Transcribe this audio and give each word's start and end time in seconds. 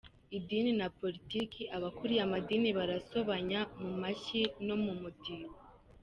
Idini 0.37 0.71
na 0.79 0.87
Politiki: 0.99 1.61
Abakuriye 1.77 2.21
amadini 2.27 2.69
barasobanya 2.79 3.59
mu 3.81 3.91
mashyi 4.01 4.41
no 4.65 4.75
mu 4.83 4.93
mudiho. 5.01 5.49